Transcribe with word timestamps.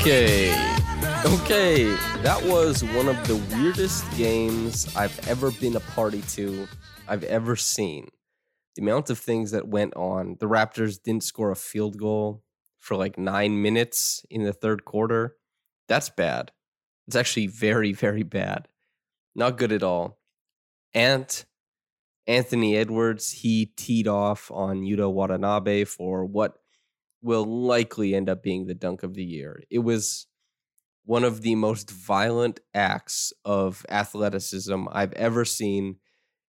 Okay. 0.00 0.48
Okay. 1.26 1.84
That 2.22 2.42
was 2.44 2.82
one 2.82 3.06
of 3.06 3.28
the 3.28 3.36
weirdest 3.54 4.10
games 4.16 4.96
I've 4.96 5.28
ever 5.28 5.50
been 5.50 5.76
a 5.76 5.80
party 5.80 6.22
to, 6.22 6.66
I've 7.06 7.22
ever 7.24 7.54
seen. 7.54 8.08
The 8.76 8.82
amount 8.82 9.10
of 9.10 9.18
things 9.18 9.50
that 9.50 9.68
went 9.68 9.94
on. 9.96 10.38
The 10.40 10.48
Raptors 10.48 11.02
didn't 11.02 11.24
score 11.24 11.50
a 11.50 11.54
field 11.54 11.98
goal 11.98 12.42
for 12.78 12.96
like 12.96 13.18
nine 13.18 13.60
minutes 13.60 14.24
in 14.30 14.42
the 14.44 14.54
third 14.54 14.86
quarter. 14.86 15.36
That's 15.86 16.08
bad. 16.08 16.50
It's 17.06 17.16
actually 17.16 17.48
very, 17.48 17.92
very 17.92 18.22
bad. 18.22 18.68
Not 19.34 19.58
good 19.58 19.70
at 19.70 19.82
all. 19.82 20.18
And 20.94 21.44
Anthony 22.26 22.74
Edwards, 22.74 23.32
he 23.32 23.66
teed 23.76 24.08
off 24.08 24.50
on 24.50 24.80
Yuta 24.80 25.12
Watanabe 25.12 25.84
for 25.84 26.24
what 26.24 26.59
will 27.22 27.44
likely 27.44 28.14
end 28.14 28.28
up 28.28 28.42
being 28.42 28.66
the 28.66 28.74
dunk 28.74 29.02
of 29.02 29.14
the 29.14 29.24
year. 29.24 29.62
It 29.70 29.80
was 29.80 30.26
one 31.04 31.24
of 31.24 31.42
the 31.42 31.54
most 31.54 31.90
violent 31.90 32.60
acts 32.74 33.32
of 33.44 33.84
athleticism 33.88 34.86
I've 34.90 35.12
ever 35.14 35.44
seen. 35.44 35.96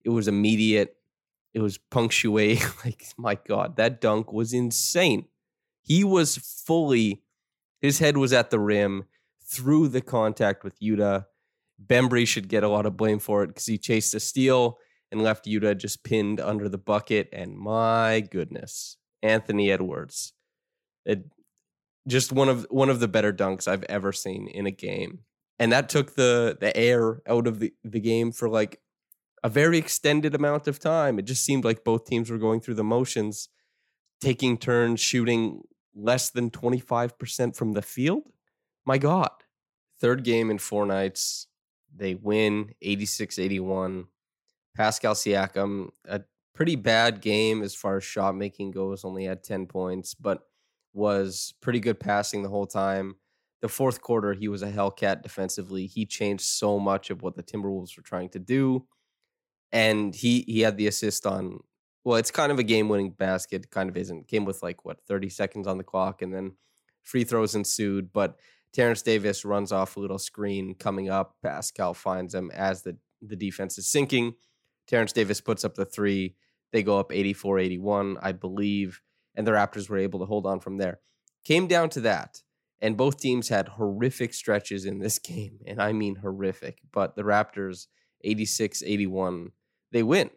It 0.04 0.10
was 0.10 0.28
immediate. 0.28 0.96
It 1.54 1.60
was 1.60 1.78
punctuate. 1.78 2.64
like, 2.84 3.04
my 3.16 3.38
God, 3.48 3.76
that 3.76 4.00
dunk 4.00 4.32
was 4.32 4.52
insane. 4.52 5.26
He 5.82 6.04
was 6.04 6.36
fully, 6.36 7.22
his 7.80 7.98
head 7.98 8.16
was 8.16 8.32
at 8.32 8.50
the 8.50 8.60
rim 8.60 9.04
through 9.42 9.88
the 9.88 10.00
contact 10.00 10.62
with 10.62 10.78
Yuta. 10.80 11.26
Bembry 11.84 12.26
should 12.26 12.48
get 12.48 12.62
a 12.62 12.68
lot 12.68 12.86
of 12.86 12.96
blame 12.96 13.18
for 13.18 13.42
it 13.42 13.48
because 13.48 13.66
he 13.66 13.78
chased 13.78 14.14
a 14.14 14.20
steal 14.20 14.78
and 15.10 15.22
left 15.22 15.46
Yuta 15.46 15.76
just 15.76 16.04
pinned 16.04 16.38
under 16.38 16.68
the 16.68 16.78
bucket. 16.78 17.28
And 17.32 17.56
my 17.56 18.20
goodness, 18.20 18.98
Anthony 19.22 19.72
Edwards. 19.72 20.34
It, 21.04 21.24
just 22.08 22.32
one 22.32 22.48
of 22.48 22.66
one 22.70 22.88
of 22.88 23.00
the 23.00 23.08
better 23.08 23.32
dunks 23.32 23.68
I've 23.68 23.84
ever 23.84 24.12
seen 24.12 24.48
in 24.48 24.66
a 24.66 24.70
game. 24.70 25.20
And 25.58 25.72
that 25.72 25.88
took 25.88 26.14
the 26.14 26.56
the 26.58 26.76
air 26.76 27.20
out 27.28 27.46
of 27.46 27.60
the, 27.60 27.72
the 27.84 28.00
game 28.00 28.32
for 28.32 28.48
like 28.48 28.80
a 29.42 29.48
very 29.48 29.78
extended 29.78 30.34
amount 30.34 30.68
of 30.68 30.78
time. 30.78 31.18
It 31.18 31.24
just 31.24 31.44
seemed 31.44 31.64
like 31.64 31.84
both 31.84 32.04
teams 32.04 32.30
were 32.30 32.38
going 32.38 32.60
through 32.60 32.74
the 32.74 32.84
motions, 32.84 33.48
taking 34.20 34.58
turns 34.58 35.00
shooting 35.00 35.62
less 35.94 36.30
than 36.30 36.50
25% 36.50 37.56
from 37.56 37.72
the 37.72 37.82
field. 37.82 38.30
My 38.84 38.98
God. 38.98 39.30
Third 40.00 40.24
game 40.24 40.50
in 40.50 40.58
four 40.58 40.86
nights. 40.86 41.46
They 41.94 42.14
win 42.14 42.74
86 42.80 43.38
81. 43.38 44.06
Pascal 44.76 45.14
Siakam, 45.14 45.90
a 46.06 46.22
pretty 46.54 46.76
bad 46.76 47.20
game 47.20 47.62
as 47.62 47.74
far 47.74 47.96
as 47.96 48.04
shot 48.04 48.36
making 48.36 48.70
goes, 48.70 49.04
only 49.04 49.24
had 49.24 49.42
10 49.42 49.66
points, 49.66 50.14
but 50.14 50.42
was 50.92 51.54
pretty 51.60 51.80
good 51.80 52.00
passing 52.00 52.42
the 52.42 52.48
whole 52.48 52.66
time. 52.66 53.16
The 53.62 53.68
fourth 53.68 54.00
quarter, 54.00 54.32
he 54.32 54.48
was 54.48 54.62
a 54.62 54.70
Hellcat 54.70 55.22
defensively. 55.22 55.86
He 55.86 56.06
changed 56.06 56.44
so 56.44 56.78
much 56.78 57.10
of 57.10 57.22
what 57.22 57.36
the 57.36 57.42
Timberwolves 57.42 57.96
were 57.96 58.02
trying 58.02 58.30
to 58.30 58.38
do. 58.38 58.86
And 59.72 60.14
he 60.14 60.44
he 60.48 60.60
had 60.60 60.76
the 60.76 60.86
assist 60.86 61.26
on 61.26 61.60
well, 62.04 62.16
it's 62.16 62.30
kind 62.30 62.50
of 62.50 62.58
a 62.58 62.64
game 62.64 62.88
winning 62.88 63.10
basket, 63.10 63.70
kind 63.70 63.90
of 63.90 63.96
isn't. 63.96 64.28
Came 64.28 64.44
with 64.44 64.62
like 64.62 64.84
what, 64.84 65.04
30 65.06 65.28
seconds 65.28 65.66
on 65.66 65.78
the 65.78 65.84
clock, 65.84 66.22
and 66.22 66.32
then 66.34 66.52
free 67.02 67.24
throws 67.24 67.54
ensued. 67.54 68.12
But 68.12 68.36
Terrence 68.72 69.02
Davis 69.02 69.44
runs 69.44 69.72
off 69.72 69.96
a 69.96 70.00
little 70.00 70.18
screen 70.18 70.74
coming 70.74 71.10
up. 71.10 71.36
Pascal 71.42 71.92
finds 71.92 72.34
him 72.34 72.50
as 72.54 72.82
the, 72.82 72.96
the 73.20 73.36
defense 73.36 73.76
is 73.78 73.90
sinking. 73.90 74.34
Terrence 74.86 75.12
Davis 75.12 75.40
puts 75.40 75.64
up 75.64 75.74
the 75.74 75.84
three. 75.84 76.36
They 76.72 76.82
go 76.82 76.98
up 76.98 77.12
84 77.12 77.58
81, 77.58 78.16
I 78.22 78.32
believe. 78.32 79.00
And 79.34 79.46
the 79.46 79.52
Raptors 79.52 79.88
were 79.88 79.98
able 79.98 80.20
to 80.20 80.26
hold 80.26 80.46
on 80.46 80.60
from 80.60 80.78
there. 80.78 81.00
Came 81.44 81.66
down 81.66 81.88
to 81.90 82.00
that. 82.02 82.42
And 82.82 82.96
both 82.96 83.18
teams 83.20 83.48
had 83.48 83.68
horrific 83.68 84.32
stretches 84.32 84.84
in 84.84 84.98
this 84.98 85.18
game. 85.30 85.60
And 85.66 85.80
I 85.80 85.92
mean 85.92 86.16
horrific. 86.16 86.80
But 86.92 87.16
the 87.16 87.22
Raptors, 87.22 87.86
86 88.22 88.82
81, 88.82 89.52
they 89.92 90.02
win. 90.02 90.30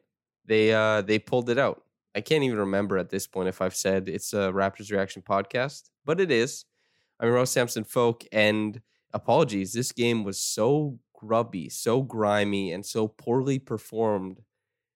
They 0.46 0.74
uh 0.74 1.02
they 1.02 1.20
pulled 1.20 1.50
it 1.50 1.58
out. 1.58 1.84
I 2.16 2.22
can't 2.22 2.44
even 2.44 2.59
remember 2.59 2.98
at 2.98 3.09
this 3.09 3.26
point 3.26 3.50
if 3.50 3.62
I've 3.62 3.76
said 3.76 4.08
it's 4.08 4.34
a 4.34 4.52
Raptors 4.52 4.92
reaction 4.92 5.22
podcast, 5.22 5.90
but 6.06 6.20
it 6.20 6.31
is. 6.31 6.66
I'm 7.20 7.31
Rose 7.31 7.52
Samson 7.52 7.84
Folk, 7.84 8.24
and 8.31 8.81
apologies. 9.14 9.74
This 9.74 9.92
game 9.92 10.24
was 10.24 10.40
so 10.40 11.00
grubby, 11.16 11.70
so 11.70 12.02
grimy, 12.02 12.72
and 12.72 12.86
so 12.86 13.08
poorly 13.08 13.58
performed, 13.58 14.42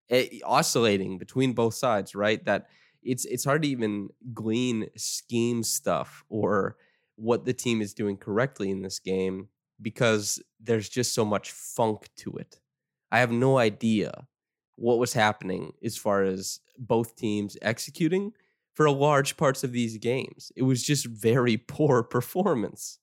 eh, 0.09 0.39
oscillating 0.45 1.17
between 1.17 1.53
both 1.53 1.73
sides. 1.73 2.13
Right, 2.13 2.43
that 2.45 2.67
it's 3.03 3.25
it's 3.25 3.45
hard 3.45 3.63
to 3.63 3.67
even 3.67 4.09
glean 4.33 4.87
scheme 4.95 5.63
stuff 5.63 6.23
or 6.29 6.75
what 7.15 7.45
the 7.45 7.53
team 7.53 7.81
is 7.81 7.93
doing 7.93 8.17
correctly 8.17 8.69
in 8.69 8.81
this 8.81 8.99
game 8.99 9.49
because 9.81 10.41
there's 10.59 10.89
just 10.89 11.13
so 11.13 11.25
much 11.25 11.51
funk 11.51 12.09
to 12.17 12.35
it. 12.37 12.59
I 13.11 13.19
have 13.19 13.31
no 13.31 13.57
idea 13.57 14.27
what 14.75 14.99
was 14.99 15.13
happening 15.13 15.73
as 15.83 15.97
far 15.97 16.23
as 16.23 16.59
both 16.77 17.15
teams 17.15 17.57
executing 17.61 18.33
for 18.73 18.85
a 18.85 18.91
large 18.91 19.37
parts 19.37 19.63
of 19.63 19.71
these 19.71 19.97
games. 19.97 20.51
It 20.55 20.63
was 20.63 20.83
just 20.83 21.07
very 21.07 21.57
poor 21.67 22.03
performance. 22.03 22.99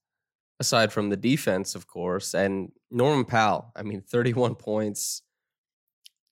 Aside 0.61 0.93
from 0.93 1.11
the 1.11 1.17
defense, 1.17 1.75
of 1.75 1.89
course, 1.89 2.33
and 2.33 2.71
Norman 2.89 3.25
Powell, 3.25 3.73
I 3.75 3.83
mean, 3.83 4.03
31 4.03 4.55
points, 4.55 5.23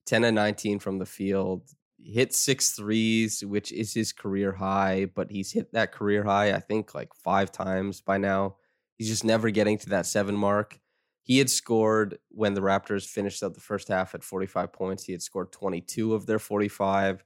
10 0.06 0.23
and 0.23 0.37
19 0.37 0.79
from 0.79 1.00
the 1.00 1.06
field, 1.06 1.69
hit 2.04 2.34
six 2.34 2.72
threes, 2.72 3.44
which 3.44 3.72
is 3.72 3.94
his 3.94 4.12
career 4.12 4.52
high, 4.52 5.06
but 5.14 5.30
he's 5.30 5.52
hit 5.52 5.72
that 5.72 5.93
career 5.93 6.25
high, 6.25 6.52
I 6.52 6.60
think, 6.60 6.94
like 6.94 7.14
five 7.14 7.52
times 7.52 8.00
by 8.00 8.19
now. 8.19 8.56
He's 8.99 9.08
just 9.08 9.25
never 9.25 9.50
getting 9.50 9.78
to 9.78 9.88
that 9.90 10.06
seven 10.06 10.37
mark. 10.37 10.78
He 11.22 11.38
had 11.38 11.50
scored 11.50 12.19
when 12.31 12.54
the 12.54 12.60
Raptors 12.60 13.06
finished 13.06 13.43
out 13.43 13.54
the 13.54 13.60
first 13.60 13.88
half 13.88 14.14
at 14.14 14.25
45 14.25 14.72
points. 14.72 15.04
He 15.04 15.12
had 15.12 15.22
scored 15.22 15.52
22 15.52 16.14
of 16.14 16.26
their 16.26 16.38
45. 16.38 17.25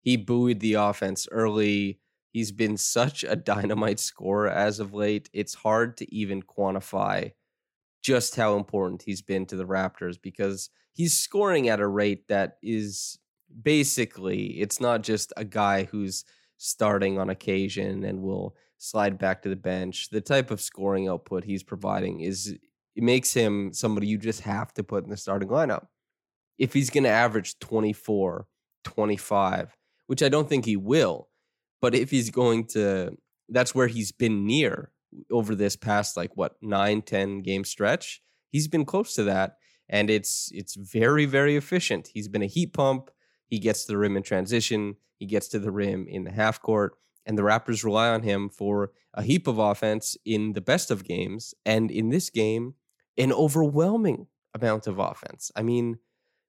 He 0.00 0.16
buoyed 0.16 0.60
the 0.60 0.74
offense 0.74 1.26
early. 1.30 2.00
He's 2.30 2.52
been 2.52 2.76
such 2.76 3.24
a 3.24 3.36
dynamite 3.52 4.00
scorer 4.00 4.50
as 4.50 4.80
of 4.80 4.92
late. 4.92 5.30
It's 5.32 5.54
hard 5.54 5.96
to 5.98 6.14
even 6.14 6.42
quantify 6.42 7.32
just 8.02 8.36
how 8.36 8.56
important 8.56 9.02
he's 9.02 9.22
been 9.22 9.46
to 9.46 9.56
the 9.56 9.64
Raptors 9.66 10.20
because 10.20 10.70
he's 10.92 11.16
scoring 11.16 11.68
at 11.68 11.80
a 11.80 11.86
rate 11.86 12.28
that 12.28 12.56
is 12.62 13.18
basically 13.62 14.60
it's 14.60 14.80
not 14.80 15.02
just 15.02 15.32
a 15.36 15.44
guy 15.44 15.84
who's 15.84 16.24
starting 16.58 17.18
on 17.18 17.30
occasion 17.30 18.04
and 18.04 18.22
will 18.22 18.56
slide 18.78 19.18
back 19.18 19.42
to 19.42 19.48
the 19.48 19.56
bench. 19.56 20.10
The 20.10 20.20
type 20.20 20.50
of 20.50 20.60
scoring 20.60 21.08
output 21.08 21.44
he's 21.44 21.62
providing 21.62 22.20
is 22.20 22.48
it 22.96 23.02
makes 23.02 23.32
him 23.34 23.72
somebody 23.72 24.06
you 24.06 24.18
just 24.18 24.40
have 24.42 24.72
to 24.74 24.84
put 24.84 25.04
in 25.04 25.10
the 25.10 25.16
starting 25.16 25.48
lineup. 25.48 25.86
If 26.58 26.72
he's 26.72 26.90
going 26.90 27.04
to 27.04 27.10
average 27.10 27.58
24, 27.60 28.46
25, 28.84 29.76
which 30.06 30.22
I 30.22 30.28
don't 30.28 30.48
think 30.48 30.64
he 30.64 30.76
will, 30.76 31.28
But 31.80 31.94
if 31.94 32.10
he's 32.10 32.30
going 32.30 32.66
to, 32.68 33.16
that's 33.48 33.74
where 33.74 33.88
he's 33.88 34.12
been 34.12 34.46
near 34.46 34.92
over 35.30 35.54
this 35.54 35.76
past 35.76 36.16
like 36.16 36.36
what 36.36 36.56
nine, 36.62 37.02
ten 37.02 37.42
game 37.42 37.64
stretch. 37.64 38.22
He's 38.50 38.68
been 38.68 38.84
close 38.84 39.14
to 39.14 39.24
that, 39.24 39.56
and 39.88 40.10
it's 40.10 40.50
it's 40.54 40.74
very 40.76 41.26
very 41.26 41.56
efficient. 41.56 42.08
He's 42.14 42.28
been 42.28 42.42
a 42.42 42.46
heat 42.46 42.72
pump. 42.72 43.10
He 43.52 43.58
gets 43.58 43.84
to 43.84 43.92
the 43.92 43.98
rim 43.98 44.16
in 44.16 44.22
transition. 44.22 44.96
He 45.18 45.26
gets 45.26 45.46
to 45.48 45.58
the 45.58 45.70
rim 45.70 46.08
in 46.08 46.24
the 46.24 46.30
half 46.30 46.62
court, 46.62 46.94
and 47.26 47.36
the 47.36 47.42
Raptors 47.42 47.84
rely 47.84 48.08
on 48.08 48.22
him 48.22 48.48
for 48.48 48.92
a 49.12 49.22
heap 49.22 49.46
of 49.46 49.58
offense 49.58 50.16
in 50.24 50.54
the 50.54 50.62
best 50.62 50.90
of 50.90 51.04
games, 51.04 51.54
and 51.66 51.90
in 51.90 52.08
this 52.08 52.30
game, 52.30 52.76
an 53.18 53.30
overwhelming 53.30 54.28
amount 54.54 54.86
of 54.86 54.98
offense. 54.98 55.52
I 55.54 55.60
mean, 55.60 55.98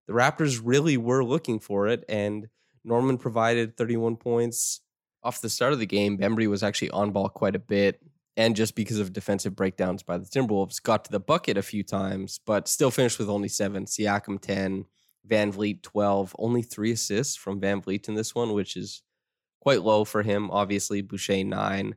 the 0.08 0.14
Raptors 0.14 0.62
really 0.64 0.96
were 0.96 1.26
looking 1.26 1.60
for 1.60 1.90
it, 1.90 2.06
and 2.08 2.48
Norman 2.86 3.18
provided 3.18 3.76
31 3.76 4.16
points 4.16 4.80
off 5.24 5.42
the 5.42 5.50
start 5.50 5.74
of 5.74 5.80
the 5.80 5.86
game. 5.86 6.18
Bembry 6.18 6.48
was 6.48 6.64
actually 6.64 6.92
on 6.92 7.12
ball 7.12 7.28
quite 7.28 7.58
a 7.58 7.60
bit, 7.60 8.00
and 8.38 8.56
just 8.56 8.76
because 8.76 9.00
of 9.00 9.12
defensive 9.12 9.58
breakdowns 9.58 10.04
by 10.04 10.18
the 10.18 10.26
Timberwolves, 10.26 10.82
got 10.82 11.04
to 11.04 11.12
the 11.12 11.20
bucket 11.20 11.58
a 11.58 11.64
few 11.64 11.84
times, 11.84 12.40
but 12.46 12.70
still 12.70 12.92
finished 12.92 13.20
with 13.20 13.30
only 13.30 13.50
seven. 13.50 13.84
Siakam 13.84 14.40
10, 14.40 14.86
VanVleet 15.28 15.82
12, 15.82 16.36
only 16.38 16.62
three 16.62 16.92
assists 16.92 17.36
from 17.36 17.62
VanVleet 17.62 18.08
in 18.08 18.16
this 18.16 18.36
one, 18.36 18.54
which 18.54 18.76
is 18.76 19.02
quite 19.62 19.82
low 19.82 20.04
for 20.04 20.24
him. 20.24 20.52
Obviously, 20.52 21.02
Boucher 21.02 21.44
9. 21.44 21.96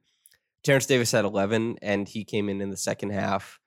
Terrence 0.63 0.87
Davis 0.87 1.13
had 1.13 1.25
11, 1.25 1.79
and 1.83 2.09
he 2.09 2.25
came 2.25 2.49
in 2.49 2.61
in 2.61 2.71
the 2.71 2.77
second 2.77 3.11
half. 3.11 3.59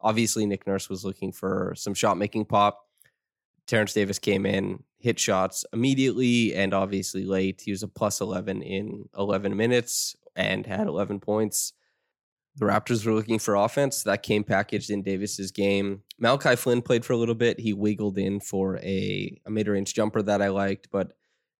Obviously, 0.00 0.46
Nick 0.46 0.66
Nurse 0.66 0.88
was 0.88 1.04
looking 1.04 1.32
for 1.32 1.74
some 1.76 1.94
shot 1.94 2.18
making 2.18 2.46
pop. 2.46 2.86
Terrence 3.66 3.92
Davis 3.92 4.18
came 4.18 4.44
in, 4.44 4.82
hit 4.98 5.18
shots 5.18 5.64
immediately 5.72 6.54
and 6.54 6.74
obviously 6.74 7.24
late. 7.24 7.62
He 7.64 7.70
was 7.70 7.82
a 7.82 7.88
plus 7.88 8.20
11 8.20 8.62
in 8.62 9.08
11 9.16 9.56
minutes 9.56 10.16
and 10.34 10.66
had 10.66 10.86
11 10.88 11.20
points. 11.20 11.72
The 12.56 12.66
Raptors 12.66 13.06
were 13.06 13.12
looking 13.12 13.38
for 13.38 13.54
offense. 13.54 14.02
That 14.02 14.22
came 14.22 14.44
packaged 14.44 14.90
in 14.90 15.02
Davis's 15.02 15.50
game. 15.50 16.02
Malachi 16.18 16.54
Flynn 16.56 16.82
played 16.82 17.04
for 17.04 17.14
a 17.14 17.16
little 17.16 17.34
bit. 17.34 17.58
He 17.58 17.72
wiggled 17.72 18.18
in 18.18 18.40
for 18.40 18.76
a, 18.78 19.40
a 19.46 19.50
mid 19.50 19.68
range 19.68 19.94
jumper 19.94 20.22
that 20.22 20.42
I 20.42 20.48
liked, 20.48 20.88
but 20.90 21.14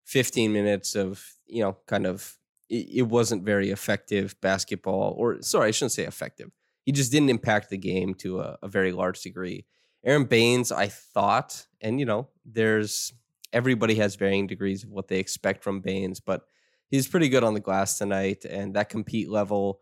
15 0.05 0.53
minutes 0.53 0.95
of, 0.95 1.25
you 1.47 1.63
know, 1.63 1.77
kind 1.87 2.05
of, 2.05 2.37
it, 2.69 2.87
it 2.89 3.01
wasn't 3.03 3.43
very 3.43 3.71
effective 3.71 4.39
basketball. 4.41 5.15
Or, 5.17 5.41
sorry, 5.41 5.69
I 5.69 5.71
shouldn't 5.71 5.93
say 5.93 6.03
effective. 6.03 6.51
He 6.83 6.91
just 6.91 7.11
didn't 7.11 7.29
impact 7.29 7.69
the 7.69 7.77
game 7.77 8.13
to 8.15 8.41
a, 8.41 8.57
a 8.61 8.67
very 8.67 8.91
large 8.91 9.21
degree. 9.21 9.65
Aaron 10.05 10.25
Baynes, 10.25 10.71
I 10.71 10.89
thought, 10.89 11.65
and, 11.81 11.99
you 11.99 12.05
know, 12.05 12.27
there's 12.45 13.13
everybody 13.53 13.95
has 13.95 14.15
varying 14.15 14.47
degrees 14.47 14.83
of 14.83 14.89
what 14.89 15.07
they 15.07 15.19
expect 15.19 15.63
from 15.63 15.79
Baynes, 15.79 16.19
but 16.19 16.45
he's 16.89 17.07
pretty 17.07 17.29
good 17.29 17.43
on 17.43 17.53
the 17.53 17.59
glass 17.59 17.97
tonight. 17.97 18.43
And 18.45 18.73
that 18.73 18.89
compete 18.89 19.29
level, 19.29 19.79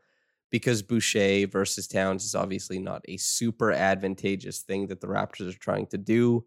because 0.52 0.84
Boucher 0.84 1.48
versus 1.48 1.88
Towns 1.88 2.24
is 2.24 2.36
obviously 2.36 2.78
not 2.78 3.04
a 3.08 3.18
super 3.18 3.72
advantageous 3.72 4.60
thing 4.60 4.88
that 4.88 5.02
the 5.02 5.08
Raptors 5.08 5.56
are 5.56 5.60
trying 5.60 5.88
to 5.88 5.98
do. 5.98 6.46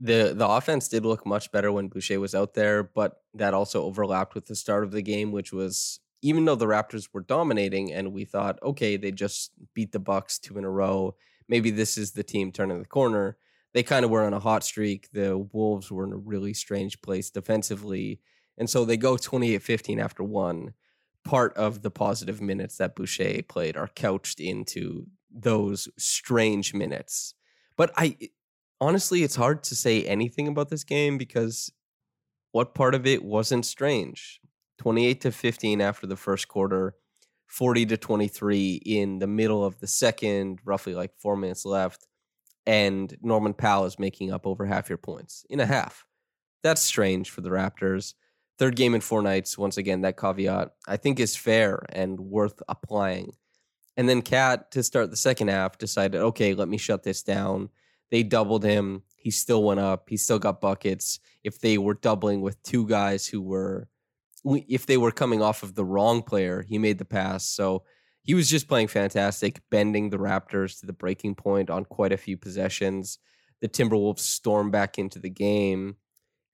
The 0.00 0.34
the 0.36 0.48
offense 0.48 0.88
did 0.88 1.06
look 1.06 1.24
much 1.24 1.52
better 1.52 1.70
when 1.70 1.88
Boucher 1.88 2.18
was 2.18 2.34
out 2.34 2.54
there, 2.54 2.82
but 2.82 3.20
that 3.34 3.54
also 3.54 3.84
overlapped 3.84 4.34
with 4.34 4.46
the 4.46 4.56
start 4.56 4.84
of 4.84 4.90
the 4.90 5.02
game, 5.02 5.32
which 5.32 5.52
was 5.52 6.00
even 6.22 6.44
though 6.44 6.56
the 6.56 6.66
Raptors 6.66 7.10
were 7.12 7.20
dominating 7.20 7.92
and 7.92 8.12
we 8.12 8.24
thought, 8.24 8.58
okay, 8.62 8.96
they 8.96 9.12
just 9.12 9.52
beat 9.74 9.92
the 9.92 10.00
Bucks 10.00 10.38
two 10.38 10.58
in 10.58 10.64
a 10.64 10.70
row, 10.70 11.14
maybe 11.48 11.70
this 11.70 11.96
is 11.96 12.12
the 12.12 12.24
team 12.24 12.50
turning 12.50 12.80
the 12.80 12.86
corner 12.86 13.36
they 13.76 13.82
kind 13.82 14.06
of 14.06 14.10
were 14.10 14.24
on 14.24 14.32
a 14.32 14.40
hot 14.40 14.64
streak. 14.64 15.10
The 15.12 15.36
Wolves 15.36 15.92
were 15.92 16.06
in 16.06 16.12
a 16.14 16.16
really 16.16 16.54
strange 16.54 17.02
place 17.02 17.28
defensively. 17.30 18.20
And 18.56 18.70
so 18.70 18.86
they 18.86 18.96
go 18.96 19.18
28 19.18 19.62
15 19.62 20.00
after 20.00 20.22
one. 20.22 20.72
Part 21.26 21.56
of 21.56 21.82
the 21.82 21.90
positive 21.90 22.40
minutes 22.40 22.76
that 22.76 22.94
Boucher 22.94 23.42
played 23.48 23.76
are 23.76 23.88
couched 23.88 24.40
into 24.40 25.06
those 25.30 25.88
strange 25.98 26.72
minutes. 26.72 27.34
But 27.76 27.92
I 27.96 28.16
honestly, 28.80 29.22
it's 29.22 29.36
hard 29.36 29.62
to 29.64 29.74
say 29.74 30.04
anything 30.04 30.48
about 30.48 30.68
this 30.68 30.84
game 30.84 31.18
because 31.18 31.70
what 32.52 32.74
part 32.74 32.94
of 32.94 33.06
it 33.06 33.24
wasn't 33.24 33.66
strange? 33.66 34.40
28 34.78 35.20
to 35.22 35.32
15 35.32 35.80
after 35.80 36.06
the 36.06 36.16
first 36.16 36.48
quarter, 36.48 36.94
40 37.48 37.86
to 37.86 37.96
23 37.96 38.82
in 38.86 39.18
the 39.18 39.26
middle 39.26 39.64
of 39.64 39.80
the 39.80 39.86
second, 39.86 40.60
roughly 40.64 40.94
like 40.94 41.12
four 41.18 41.36
minutes 41.36 41.64
left 41.64 42.06
and 42.66 43.16
Norman 43.22 43.54
Powell 43.54 43.84
is 43.84 43.98
making 43.98 44.32
up 44.32 44.46
over 44.46 44.66
half 44.66 44.88
your 44.88 44.98
points 44.98 45.46
in 45.48 45.60
a 45.60 45.66
half. 45.66 46.04
That's 46.62 46.82
strange 46.82 47.30
for 47.30 47.40
the 47.40 47.50
Raptors. 47.50 48.14
Third 48.58 48.76
game 48.76 48.94
in 48.94 49.00
four 49.00 49.22
nights. 49.22 49.58
Once 49.58 49.76
again, 49.76 50.02
that 50.02 50.16
caveat 50.16 50.72
I 50.86 50.96
think 50.96 51.20
is 51.20 51.36
fair 51.36 51.84
and 51.90 52.18
worth 52.18 52.62
applying. 52.68 53.32
And 53.96 54.08
then 54.08 54.22
KAT 54.22 54.70
to 54.72 54.82
start 54.82 55.10
the 55.10 55.16
second 55.16 55.48
half 55.48 55.78
decided, 55.78 56.20
okay, 56.20 56.54
let 56.54 56.68
me 56.68 56.76
shut 56.76 57.02
this 57.02 57.22
down. 57.22 57.70
They 58.10 58.22
doubled 58.22 58.64
him. 58.64 59.02
He 59.16 59.30
still 59.30 59.64
went 59.64 59.80
up. 59.80 60.08
He 60.08 60.16
still 60.16 60.38
got 60.38 60.60
buckets. 60.60 61.18
If 61.42 61.60
they 61.60 61.78
were 61.78 61.94
doubling 61.94 62.40
with 62.40 62.62
two 62.62 62.86
guys 62.86 63.26
who 63.26 63.40
were, 63.42 63.88
if 64.44 64.86
they 64.86 64.96
were 64.96 65.10
coming 65.10 65.42
off 65.42 65.62
of 65.62 65.74
the 65.74 65.84
wrong 65.84 66.22
player, 66.22 66.62
he 66.62 66.78
made 66.78 66.98
the 66.98 67.04
pass. 67.04 67.48
So 67.48 67.84
he 68.22 68.34
was 68.34 68.50
just 68.50 68.68
playing 68.68 68.88
fantastic, 68.88 69.60
bending 69.70 70.10
the 70.10 70.18
Raptors 70.18 70.80
to 70.80 70.86
the 70.86 70.92
breaking 70.92 71.34
point 71.34 71.70
on 71.70 71.84
quite 71.84 72.12
a 72.12 72.16
few 72.18 72.36
possessions. 72.36 73.18
The 73.60 73.68
Timberwolves 73.68 74.20
storm 74.20 74.70
back 74.70 74.98
into 74.98 75.18
the 75.18 75.30
game. 75.30 75.96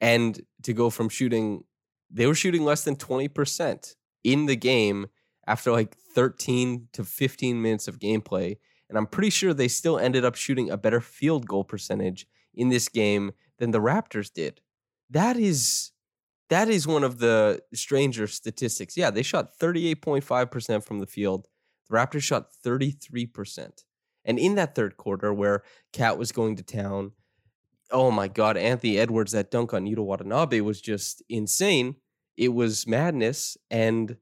And 0.00 0.40
to 0.62 0.72
go 0.72 0.90
from 0.90 1.08
shooting, 1.08 1.64
they 2.12 2.26
were 2.26 2.34
shooting 2.34 2.64
less 2.64 2.84
than 2.84 2.96
20% 2.96 3.94
in 4.24 4.46
the 4.46 4.56
game 4.56 5.06
after 5.46 5.72
like 5.72 5.96
13 5.96 6.88
to 6.92 7.04
15 7.04 7.60
minutes 7.62 7.88
of 7.88 7.98
gameplay. 7.98 8.56
And 8.88 8.98
I'm 8.98 9.06
pretty 9.06 9.30
sure 9.30 9.54
they 9.54 9.68
still 9.68 9.98
ended 9.98 10.24
up 10.24 10.34
shooting 10.34 10.70
a 10.70 10.76
better 10.76 11.00
field 11.00 11.46
goal 11.46 11.64
percentage 11.64 12.26
in 12.54 12.68
this 12.68 12.88
game 12.88 13.32
than 13.58 13.70
the 13.70 13.80
Raptors 13.80 14.32
did. 14.32 14.60
That 15.10 15.36
is 15.36 15.90
that 16.50 16.68
is 16.68 16.86
one 16.86 17.02
of 17.02 17.18
the 17.18 17.62
stranger 17.72 18.26
statistics. 18.26 18.94
Yeah, 18.94 19.10
they 19.10 19.22
shot 19.22 19.58
38.5% 19.58 20.84
from 20.84 21.00
the 21.00 21.06
field 21.06 21.48
the 21.88 21.96
Raptors 21.96 22.22
shot 22.22 22.48
33%. 22.64 23.84
And 24.24 24.38
in 24.38 24.54
that 24.54 24.74
third 24.74 24.96
quarter, 24.96 25.32
where 25.32 25.62
KAT 25.92 26.18
was 26.18 26.32
going 26.32 26.56
to 26.56 26.62
town, 26.62 27.12
oh 27.90 28.10
my 28.10 28.28
God, 28.28 28.56
Anthony 28.56 28.98
Edwards, 28.98 29.32
that 29.32 29.50
dunk 29.50 29.74
on 29.74 29.84
Yuta 29.84 30.04
Watanabe 30.04 30.60
was 30.60 30.80
just 30.80 31.22
insane. 31.28 31.96
It 32.36 32.48
was 32.48 32.86
madness. 32.86 33.56
And 33.70 34.16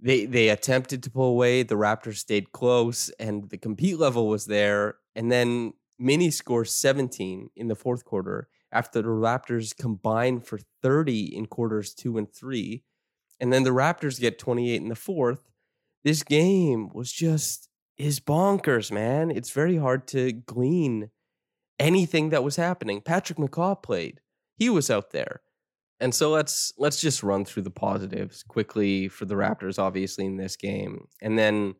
they 0.00 0.26
they 0.26 0.48
attempted 0.48 1.02
to 1.02 1.10
pull 1.10 1.30
away. 1.30 1.62
The 1.62 1.76
Raptors 1.76 2.16
stayed 2.16 2.52
close, 2.52 3.10
and 3.18 3.48
the 3.48 3.58
compete 3.58 3.98
level 3.98 4.28
was 4.28 4.46
there. 4.46 4.96
And 5.14 5.30
then 5.30 5.72
Mini 5.98 6.30
scores 6.30 6.72
17 6.72 7.50
in 7.56 7.68
the 7.68 7.76
fourth 7.76 8.04
quarter 8.04 8.48
after 8.72 9.00
the 9.00 9.08
Raptors 9.08 9.74
combined 9.76 10.46
for 10.46 10.58
30 10.82 11.36
in 11.36 11.46
quarters 11.46 11.94
two 11.94 12.18
and 12.18 12.30
three. 12.30 12.82
And 13.40 13.52
then 13.52 13.62
the 13.62 13.70
Raptors 13.70 14.20
get 14.20 14.38
28 14.38 14.82
in 14.82 14.88
the 14.88 14.96
fourth 14.96 15.48
this 16.04 16.22
game 16.22 16.90
was 16.92 17.10
just 17.10 17.68
is 17.96 18.20
bonkers, 18.20 18.92
man. 18.92 19.30
It's 19.30 19.50
very 19.50 19.78
hard 19.78 20.06
to 20.08 20.32
glean 20.32 21.10
anything 21.78 22.30
that 22.30 22.44
was 22.44 22.56
happening. 22.56 23.00
Patrick 23.00 23.38
McCaw 23.38 23.82
played. 23.82 24.20
He 24.56 24.68
was 24.68 24.90
out 24.90 25.10
there. 25.10 25.40
And 26.00 26.14
so 26.14 26.30
let's 26.30 26.72
let's 26.76 27.00
just 27.00 27.22
run 27.22 27.44
through 27.44 27.62
the 27.62 27.70
positives 27.70 28.42
quickly 28.42 29.08
for 29.08 29.24
the 29.24 29.36
Raptors 29.36 29.78
obviously 29.78 30.26
in 30.26 30.36
this 30.36 30.56
game. 30.56 31.06
And 31.22 31.38
then 31.38 31.74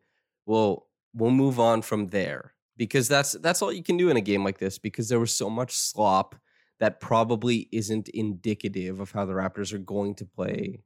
we'll 0.47 0.87
we'll 1.13 1.31
move 1.31 1.59
on 1.59 1.83
from 1.83 2.09
there 2.09 2.55
because 2.77 3.09
that's 3.09 3.33
that's 3.33 3.63
all 3.63 3.73
you 3.73 3.83
can 3.83 3.97
do 3.97 4.11
in 4.11 4.17
a 4.17 4.23
game 4.23 4.45
like 4.45 4.59
this 4.59 4.79
because 4.79 5.09
there 5.09 5.21
was 5.21 5.33
so 5.33 5.51
much 5.51 5.73
slop 5.73 6.37
that 6.81 7.01
probably 7.01 7.69
isn't 7.73 8.09
indicative 8.09 9.01
of 9.01 9.13
how 9.13 9.25
the 9.25 9.33
Raptors 9.33 9.73
are 9.73 9.79
going 9.79 10.15
to 10.17 10.27
play. 10.27 10.81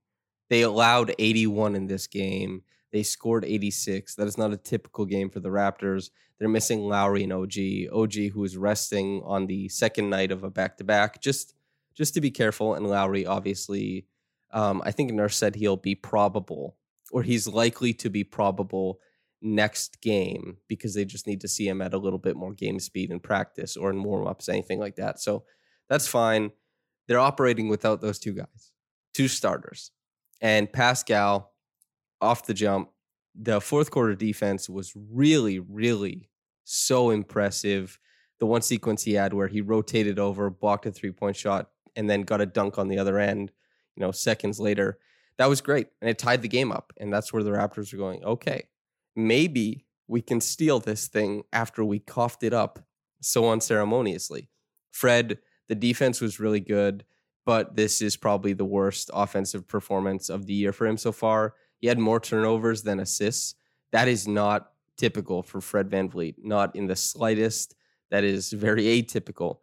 They 0.50 0.62
allowed 0.62 1.14
81 1.18 1.74
in 1.74 1.86
this 1.86 2.06
game. 2.06 2.62
They 2.92 3.02
scored 3.02 3.44
86. 3.44 4.14
That 4.14 4.28
is 4.28 4.38
not 4.38 4.52
a 4.52 4.56
typical 4.56 5.04
game 5.04 5.30
for 5.30 5.40
the 5.40 5.48
Raptors. 5.48 6.10
They're 6.38 6.48
missing 6.48 6.80
Lowry 6.80 7.24
and 7.24 7.32
OG. 7.32 7.92
OG, 7.92 8.14
who 8.32 8.44
is 8.44 8.56
resting 8.56 9.22
on 9.24 9.46
the 9.46 9.68
second 9.68 10.08
night 10.08 10.30
of 10.30 10.44
a 10.44 10.50
back 10.50 10.76
to 10.78 10.84
back, 10.84 11.20
just 11.20 11.54
just 11.98 12.14
to 12.14 12.20
be 12.20 12.30
careful. 12.30 12.74
And 12.74 12.86
Lowry, 12.86 13.26
obviously, 13.26 14.06
um, 14.52 14.80
I 14.84 14.92
think 14.92 15.12
Nurse 15.12 15.36
said 15.36 15.56
he'll 15.56 15.76
be 15.76 15.94
probable, 15.94 16.76
or 17.12 17.22
he's 17.22 17.46
likely 17.46 17.92
to 17.94 18.08
be 18.08 18.24
probable 18.24 19.00
next 19.42 20.00
game 20.00 20.56
because 20.68 20.94
they 20.94 21.04
just 21.04 21.26
need 21.26 21.40
to 21.42 21.48
see 21.48 21.68
him 21.68 21.82
at 21.82 21.92
a 21.92 21.98
little 21.98 22.18
bit 22.18 22.36
more 22.36 22.54
game 22.54 22.80
speed 22.80 23.10
in 23.10 23.20
practice 23.20 23.76
or 23.76 23.90
in 23.90 24.02
warm 24.02 24.26
ups, 24.26 24.48
anything 24.48 24.80
like 24.80 24.96
that. 24.96 25.20
So 25.20 25.44
that's 25.88 26.08
fine. 26.08 26.52
They're 27.06 27.18
operating 27.18 27.68
without 27.68 28.00
those 28.00 28.18
two 28.18 28.32
guys, 28.32 28.72
two 29.12 29.28
starters. 29.28 29.90
And 30.40 30.72
Pascal, 30.72 31.52
off 32.20 32.46
the 32.46 32.54
jump. 32.54 32.90
The 33.34 33.60
fourth 33.60 33.90
quarter 33.90 34.14
defense 34.14 34.68
was 34.68 34.92
really, 34.96 35.58
really 35.58 36.28
so 36.64 37.10
impressive. 37.10 37.98
The 38.40 38.46
one 38.46 38.62
sequence 38.62 39.02
he 39.02 39.14
had 39.14 39.34
where 39.34 39.48
he 39.48 39.60
rotated 39.60 40.18
over, 40.18 40.50
blocked 40.50 40.86
a 40.86 40.92
three 40.92 41.10
point 41.10 41.36
shot, 41.36 41.70
and 41.96 42.08
then 42.08 42.22
got 42.22 42.40
a 42.40 42.46
dunk 42.46 42.78
on 42.78 42.88
the 42.88 42.98
other 42.98 43.18
end, 43.18 43.50
you 43.96 44.00
know, 44.00 44.12
seconds 44.12 44.60
later. 44.60 44.98
that 45.38 45.48
was 45.48 45.60
great. 45.60 45.88
And 46.00 46.10
it 46.10 46.18
tied 46.18 46.42
the 46.42 46.48
game 46.48 46.72
up. 46.72 46.92
And 46.96 47.12
that's 47.12 47.32
where 47.32 47.42
the 47.42 47.50
Raptors 47.50 47.92
are 47.92 47.96
going, 47.96 48.24
okay, 48.24 48.64
maybe 49.14 49.86
we 50.08 50.22
can 50.22 50.40
steal 50.40 50.80
this 50.80 51.06
thing 51.06 51.44
after 51.52 51.84
we 51.84 51.98
coughed 51.98 52.42
it 52.42 52.52
up 52.52 52.80
so 53.20 53.50
unceremoniously. 53.50 54.48
Fred, 54.90 55.38
the 55.68 55.74
defense 55.74 56.20
was 56.20 56.40
really 56.40 56.60
good, 56.60 57.04
but 57.44 57.76
this 57.76 58.02
is 58.02 58.16
probably 58.16 58.52
the 58.52 58.64
worst 58.64 59.10
offensive 59.12 59.68
performance 59.68 60.28
of 60.28 60.46
the 60.46 60.54
year 60.54 60.72
for 60.72 60.86
him 60.86 60.96
so 60.96 61.12
far. 61.12 61.54
He 61.78 61.86
had 61.86 61.98
more 61.98 62.20
turnovers 62.20 62.82
than 62.82 63.00
assists. 63.00 63.54
That 63.92 64.08
is 64.08 64.26
not 64.26 64.72
typical 64.96 65.42
for 65.42 65.60
Fred 65.60 65.88
VanVleet, 65.88 66.36
not 66.42 66.74
in 66.74 66.86
the 66.86 66.96
slightest. 66.96 67.74
That 68.10 68.24
is 68.24 68.52
very 68.52 68.84
atypical. 68.84 69.58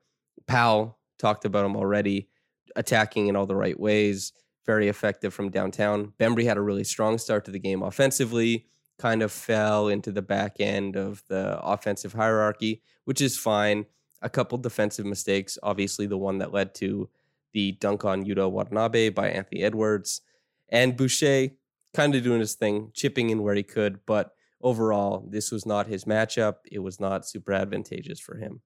Powell 0.48 0.98
talked 1.18 1.46
about 1.46 1.66
him 1.66 1.76
already, 1.76 2.30
attacking 2.76 3.28
in 3.28 3.36
all 3.36 3.46
the 3.46 3.56
right 3.56 3.80
ways, 3.80 4.34
very 4.66 4.88
effective 4.88 5.34
from 5.34 5.50
downtown. 5.50 6.14
Bembry 6.20 6.46
had 6.46 6.58
a 6.58 6.62
really 6.62 6.84
strong 6.84 7.18
start 7.18 7.46
to 7.46 7.52
the 7.52 7.60
game 7.60 7.82
offensively, 7.82 8.68
kind 8.98 9.22
of 9.22 9.32
fell 9.32 9.88
into 9.88 10.12
the 10.12 10.22
back 10.22 10.58
end 10.60 10.96
of 10.96 11.24
the 11.28 11.60
offensive 11.62 12.14
hierarchy, 12.14 12.82
which 13.06 13.22
is 13.22 13.38
fine. 13.38 13.86
A 14.22 14.30
couple 14.30 14.58
defensive 14.58 15.06
mistakes, 15.06 15.58
obviously 15.62 16.08
the 16.08 16.18
one 16.18 16.40
that 16.40 16.54
led 16.54 16.74
to 16.76 17.10
the 17.54 17.74
dunk 17.74 18.06
on 18.06 18.26
Yuta 18.26 18.50
Watanabe 18.50 19.10
by 19.10 19.30
Anthony 19.30 19.62
Edwards. 19.62 20.22
And 20.70 20.98
Boucher 20.98 21.50
kind 21.94 22.16
of 22.16 22.24
doing 22.24 22.40
his 22.40 22.56
thing, 22.56 22.92
chipping 22.94 23.30
in 23.30 23.44
where 23.44 23.56
he 23.56 23.64
could, 23.64 24.00
but 24.06 24.35
overall, 24.62 25.28
this 25.30 25.52
was 25.52 25.66
not 25.66 25.88
his 25.88 26.06
matchup. 26.06 26.56
It 26.72 26.80
was 26.80 27.00
not 27.00 27.28
super 27.28 27.54
advantageous 27.54 28.20
for 28.20 28.38
him. 28.38 28.62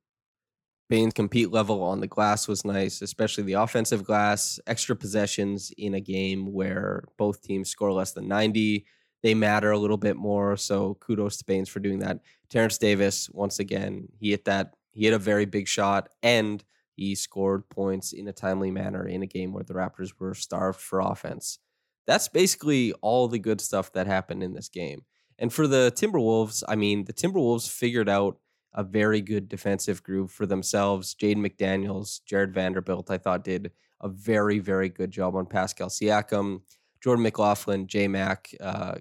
Baynes' 0.89 1.13
compete 1.13 1.51
level 1.51 1.83
on 1.83 1.99
the 1.99 2.07
glass 2.07 2.47
was 2.47 2.65
nice, 2.65 3.01
especially 3.03 3.43
the 3.43 3.53
offensive 3.53 4.03
glass. 4.03 4.59
Extra 4.65 4.95
possessions 4.95 5.71
in 5.77 5.93
a 5.93 5.99
game 5.99 6.51
where 6.51 7.03
both 7.17 7.43
teams 7.43 7.69
score 7.69 7.93
less 7.93 8.13
than 8.13 8.27
90. 8.27 8.85
They 9.21 9.35
matter 9.35 9.71
a 9.71 9.77
little 9.77 9.97
bit 9.97 10.15
more. 10.15 10.57
So 10.57 10.95
kudos 10.95 11.37
to 11.37 11.45
Baynes 11.45 11.69
for 11.69 11.79
doing 11.79 11.99
that. 11.99 12.21
Terrence 12.49 12.79
Davis, 12.79 13.29
once 13.31 13.59
again, 13.59 14.07
he 14.17 14.31
hit 14.31 14.45
that. 14.45 14.73
He 14.91 15.05
hit 15.05 15.13
a 15.13 15.19
very 15.19 15.45
big 15.45 15.67
shot 15.67 16.09
and 16.23 16.63
he 16.95 17.13
scored 17.13 17.69
points 17.69 18.11
in 18.11 18.27
a 18.27 18.33
timely 18.33 18.71
manner 18.71 19.07
in 19.07 19.21
a 19.21 19.27
game 19.27 19.53
where 19.53 19.63
the 19.63 19.75
Raptors 19.75 20.11
were 20.17 20.33
starved 20.33 20.79
for 20.79 20.99
offense. 20.99 21.59
That's 22.07 22.27
basically 22.27 22.93
all 23.01 23.27
the 23.27 23.37
good 23.37 23.61
stuff 23.61 23.93
that 23.93 24.07
happened 24.07 24.41
in 24.41 24.53
this 24.53 24.69
game. 24.69 25.03
And 25.39 25.51
for 25.51 25.67
the 25.67 25.91
Timberwolves, 25.95 26.63
I 26.67 26.75
mean, 26.75 27.05
the 27.05 27.13
Timberwolves 27.13 27.69
figured 27.69 28.09
out 28.09 28.37
a 28.73 28.83
very 28.83 29.21
good 29.21 29.49
defensive 29.49 30.03
group 30.03 30.29
for 30.29 30.45
themselves. 30.45 31.15
Jaden 31.15 31.37
McDaniels, 31.37 32.19
Jarred 32.25 32.53
Vanderbilt, 32.53 33.09
I 33.09 33.17
thought 33.17 33.43
did 33.43 33.71
a 34.01 34.09
very, 34.09 34.59
very 34.59 34.89
good 34.89 35.11
job 35.11 35.35
on 35.35 35.45
Pascal 35.45 35.89
Siakam. 35.89 36.61
Jordan 37.01 37.23
McLaughlin, 37.23 37.87
J 37.87 38.09
Mac, 38.09 38.53
uh, 38.59 38.95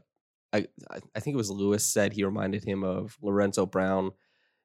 I, 0.53 0.67
I 1.15 1.21
think 1.21 1.35
it 1.35 1.37
was 1.37 1.51
Lewis 1.51 1.85
said 1.85 2.13
he 2.13 2.25
reminded 2.25 2.65
him 2.65 2.85
of 2.85 3.19
Lorenzo 3.21 3.67
Brown, 3.67 4.13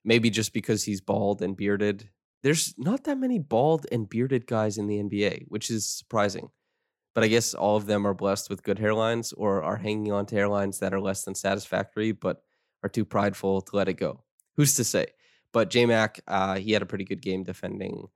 maybe 0.06 0.30
just 0.30 0.54
because 0.54 0.84
he's 0.84 1.02
bald 1.02 1.42
and 1.42 1.58
bearded. 1.58 2.10
There's 2.44 2.76
not 2.78 3.04
that 3.06 3.18
many 3.18 3.40
bald 3.40 3.86
and 3.92 4.08
bearded 4.08 4.48
guys 4.48 4.78
in 4.78 4.88
the 4.88 4.98
NBA, 4.98 5.46
which 5.48 5.70
is 5.70 5.90
surprising. 5.90 6.50
But 7.16 7.24
I 7.24 7.28
guess 7.28 7.54
all 7.54 7.78
of 7.78 7.86
them 7.86 8.08
are 8.08 8.14
blessed 8.14 8.50
with 8.50 8.64
good 8.64 8.78
hairlines 8.78 9.34
or 9.38 9.62
are 9.64 9.78
hanging 9.78 10.12
on 10.12 10.26
to 10.28 10.36
hairlines 10.36 10.80
that 10.80 10.94
are 10.94 11.02
less 11.02 11.24
than 11.24 11.36
satisfactory, 11.36 12.12
but 12.12 12.44
are 12.82 12.90
too 12.90 13.06
prideful 13.06 13.62
to 13.62 13.76
let 13.76 13.88
it 13.88 13.94
go 13.94 14.24
who's 14.56 14.76
to 14.76 14.84
say? 14.84 15.08
But 15.52 15.70
J 15.70 15.86
Mac, 15.86 16.20
uh, 16.28 16.56
he 16.56 16.72
had 16.72 16.82
a 16.82 16.88
pretty 16.88 17.06
good 17.06 17.22
game 17.22 17.44
defending 17.44 18.08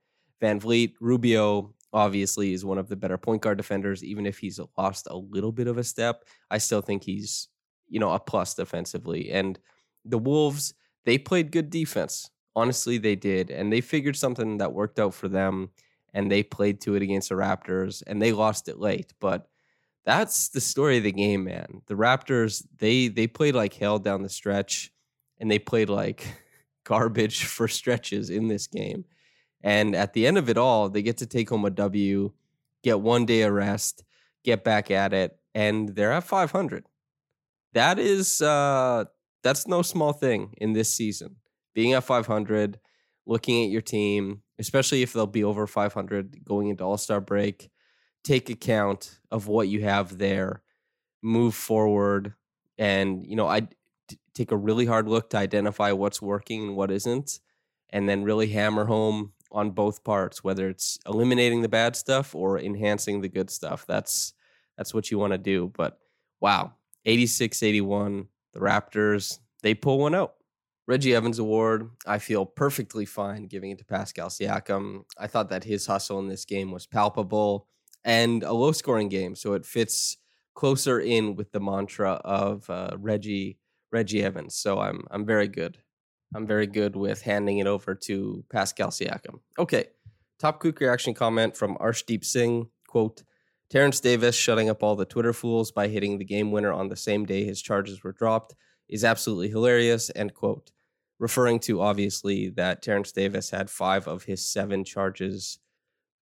VanVleet. 0.42 0.94
Rubio 1.00 1.74
obviously 1.92 2.52
is 2.52 2.64
one 2.64 2.78
of 2.78 2.88
the 2.88 2.96
better 2.96 3.18
point 3.18 3.42
guard 3.42 3.58
defenders, 3.58 4.04
even 4.04 4.26
if 4.26 4.38
he's 4.38 4.60
lost 4.76 5.06
a 5.10 5.16
little 5.16 5.52
bit 5.52 5.68
of 5.68 5.78
a 5.78 5.84
step. 5.84 6.24
I 6.50 6.58
still 6.58 6.80
think 6.80 7.04
he's, 7.04 7.48
you 7.88 8.00
know, 8.00 8.12
a 8.12 8.20
plus 8.20 8.54
defensively. 8.54 9.30
And 9.30 9.58
the 10.04 10.18
Wolves, 10.18 10.74
they 11.04 11.18
played 11.18 11.52
good 11.52 11.70
defense. 11.70 12.30
Honestly, 12.56 12.98
they 12.98 13.14
did. 13.14 13.50
And 13.50 13.72
they 13.72 13.80
figured 13.80 14.16
something 14.16 14.58
that 14.58 14.72
worked 14.72 14.98
out 14.98 15.14
for 15.14 15.28
them. 15.28 15.70
And 16.14 16.30
they 16.30 16.42
played 16.42 16.80
to 16.82 16.94
it 16.94 17.02
against 17.02 17.28
the 17.28 17.34
Raptors 17.34 18.02
and 18.06 18.20
they 18.20 18.32
lost 18.32 18.68
it 18.68 18.78
late. 18.78 19.12
But 19.20 19.48
that's 20.04 20.48
the 20.48 20.60
story 20.60 20.98
of 20.98 21.04
the 21.04 21.12
game, 21.12 21.44
man. 21.44 21.82
The 21.86 21.94
Raptors, 21.94 22.64
they 22.78 23.08
they 23.08 23.26
played 23.26 23.54
like 23.54 23.74
hell 23.74 23.98
down 23.98 24.22
the 24.22 24.28
stretch 24.28 24.90
and 25.38 25.50
they 25.50 25.58
played 25.58 25.90
like 25.90 26.26
garbage 26.84 27.44
for 27.44 27.68
stretches 27.68 28.30
in 28.30 28.48
this 28.48 28.66
game. 28.66 29.04
And 29.62 29.94
at 29.94 30.12
the 30.14 30.26
end 30.26 30.38
of 30.38 30.48
it 30.48 30.56
all, 30.56 30.88
they 30.88 31.02
get 31.02 31.18
to 31.18 31.26
take 31.26 31.50
home 31.50 31.64
a 31.64 31.70
W, 31.70 32.32
get 32.82 33.00
one 33.00 33.26
day 33.26 33.42
of 33.42 33.52
rest, 33.52 34.04
get 34.44 34.64
back 34.64 34.90
at 34.90 35.12
it, 35.12 35.36
and 35.54 35.90
they're 35.90 36.12
at 36.12 36.24
500. 36.24 36.84
That 37.74 37.98
is 37.98 38.40
uh 38.40 39.04
that's 39.42 39.68
no 39.68 39.82
small 39.82 40.12
thing 40.12 40.54
in 40.56 40.72
this 40.72 40.92
season. 40.92 41.36
Being 41.74 41.92
at 41.92 42.04
500, 42.04 42.78
looking 43.28 43.62
at 43.62 43.70
your 43.70 43.82
team, 43.82 44.42
especially 44.58 45.02
if 45.02 45.12
they'll 45.12 45.26
be 45.26 45.44
over 45.44 45.66
500 45.66 46.44
going 46.44 46.68
into 46.68 46.82
All-Star 46.82 47.20
break, 47.20 47.70
take 48.24 48.48
account 48.48 49.20
of 49.30 49.46
what 49.46 49.68
you 49.68 49.82
have 49.82 50.16
there, 50.18 50.62
move 51.22 51.54
forward, 51.54 52.34
and 52.78 53.24
you 53.26 53.36
know, 53.36 53.46
I 53.46 53.68
take 54.34 54.50
a 54.50 54.56
really 54.56 54.86
hard 54.86 55.08
look 55.08 55.30
to 55.30 55.36
identify 55.36 55.92
what's 55.92 56.22
working 56.22 56.68
and 56.68 56.76
what 56.76 56.90
isn't, 56.90 57.38
and 57.90 58.08
then 58.08 58.24
really 58.24 58.48
hammer 58.48 58.86
home 58.86 59.32
on 59.52 59.70
both 59.70 60.04
parts, 60.04 60.42
whether 60.42 60.68
it's 60.68 60.98
eliminating 61.06 61.62
the 61.62 61.68
bad 61.68 61.96
stuff 61.96 62.34
or 62.34 62.58
enhancing 62.58 63.20
the 63.20 63.28
good 63.28 63.50
stuff. 63.50 63.84
That's 63.86 64.32
that's 64.78 64.94
what 64.94 65.10
you 65.10 65.18
want 65.18 65.32
to 65.32 65.38
do. 65.38 65.70
But 65.76 65.98
wow, 66.40 66.72
86 67.04 67.62
81, 67.62 68.28
the 68.54 68.60
Raptors, 68.60 69.38
they 69.62 69.74
pull 69.74 69.98
one 69.98 70.14
out. 70.14 70.34
Reggie 70.88 71.14
Evans 71.14 71.38
Award, 71.38 71.90
I 72.06 72.18
feel 72.18 72.46
perfectly 72.46 73.04
fine 73.04 73.42
giving 73.42 73.70
it 73.70 73.78
to 73.78 73.84
Pascal 73.84 74.30
Siakam. 74.30 75.04
I 75.18 75.26
thought 75.26 75.50
that 75.50 75.64
his 75.64 75.84
hustle 75.84 76.18
in 76.18 76.28
this 76.28 76.46
game 76.46 76.72
was 76.72 76.86
palpable 76.86 77.68
and 78.04 78.42
a 78.42 78.54
low 78.54 78.72
scoring 78.72 79.10
game. 79.10 79.36
So 79.36 79.52
it 79.52 79.66
fits 79.66 80.16
closer 80.54 80.98
in 80.98 81.36
with 81.36 81.52
the 81.52 81.60
mantra 81.60 82.12
of 82.24 82.68
uh, 82.70 82.96
Reggie 82.98 83.58
Reggie 83.92 84.22
Evans. 84.22 84.54
So 84.54 84.80
I'm 84.80 85.04
I'm 85.10 85.26
very 85.26 85.46
good. 85.46 85.76
I'm 86.34 86.46
very 86.46 86.66
good 86.66 86.96
with 86.96 87.20
handing 87.20 87.58
it 87.58 87.66
over 87.66 87.94
to 87.94 88.44
Pascal 88.50 88.88
Siakam. 88.88 89.40
Okay. 89.58 89.88
Top 90.38 90.58
quick 90.58 90.80
reaction 90.80 91.12
comment 91.12 91.54
from 91.54 91.76
Arshdeep 91.76 92.24
Singh. 92.24 92.70
Quote, 92.86 93.24
Terrence 93.68 94.00
Davis 94.00 94.34
shutting 94.34 94.70
up 94.70 94.82
all 94.82 94.96
the 94.96 95.04
Twitter 95.04 95.34
fools 95.34 95.70
by 95.70 95.88
hitting 95.88 96.16
the 96.16 96.24
game 96.24 96.50
winner 96.50 96.72
on 96.72 96.88
the 96.88 96.96
same 96.96 97.26
day 97.26 97.44
his 97.44 97.60
charges 97.60 98.02
were 98.02 98.12
dropped 98.12 98.54
is 98.88 99.04
absolutely 99.04 99.50
hilarious. 99.50 100.10
End 100.16 100.32
quote. 100.32 100.70
Referring 101.18 101.58
to 101.60 101.80
obviously 101.80 102.48
that 102.50 102.82
Terrence 102.82 103.12
Davis 103.12 103.50
had 103.50 103.70
five 103.70 104.06
of 104.06 104.24
his 104.24 104.46
seven 104.46 104.84
charges 104.84 105.58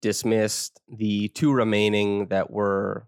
dismissed. 0.01 0.81
The 0.87 1.27
two 1.29 1.51
remaining 1.51 2.27
that 2.27 2.49
were 2.49 3.07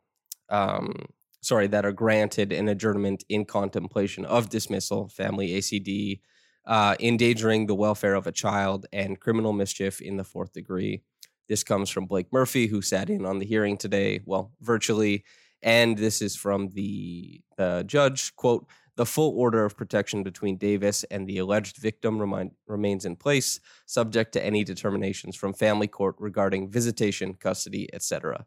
um, 0.49 0.93
sorry, 1.41 1.67
that 1.67 1.85
are 1.85 1.91
granted 1.91 2.51
an 2.51 2.69
adjournment 2.69 3.23
in 3.27 3.45
contemplation 3.45 4.25
of 4.25 4.49
dismissal, 4.49 5.09
family 5.09 5.49
ACD, 5.49 6.21
uh, 6.65 6.95
endangering 6.99 7.65
the 7.65 7.75
welfare 7.75 8.13
of 8.13 8.27
a 8.27 8.31
child, 8.31 8.85
and 8.93 9.19
criminal 9.19 9.51
mischief 9.51 10.01
in 10.01 10.17
the 10.17 10.23
fourth 10.23 10.53
degree. 10.53 11.01
This 11.49 11.63
comes 11.63 11.89
from 11.89 12.05
Blake 12.05 12.31
Murphy, 12.31 12.67
who 12.67 12.81
sat 12.81 13.09
in 13.09 13.25
on 13.25 13.39
the 13.39 13.45
hearing 13.45 13.77
today, 13.77 14.21
well, 14.25 14.51
virtually. 14.61 15.23
And 15.63 15.97
this 15.97 16.21
is 16.21 16.35
from 16.35 16.69
the, 16.69 17.41
the 17.57 17.83
judge 17.85 18.35
quote, 18.35 18.67
the 19.01 19.05
full 19.07 19.33
order 19.35 19.65
of 19.65 19.75
protection 19.75 20.21
between 20.21 20.57
Davis 20.57 21.03
and 21.05 21.25
the 21.25 21.39
alleged 21.39 21.77
victim 21.77 22.19
remind, 22.19 22.51
remains 22.67 23.03
in 23.03 23.15
place, 23.15 23.59
subject 23.87 24.31
to 24.31 24.45
any 24.45 24.63
determinations 24.63 25.35
from 25.35 25.55
family 25.55 25.87
court 25.87 26.13
regarding 26.19 26.69
visitation, 26.69 27.33
custody, 27.33 27.89
etc. 27.93 28.45